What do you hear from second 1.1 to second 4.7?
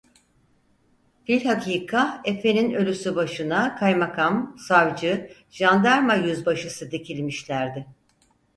Filhakika efenin ölüsü başına kaymakam,